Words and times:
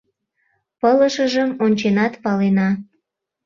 Пылышыжым 0.79 1.49
онченат 1.63 2.13
палена. 2.23 2.69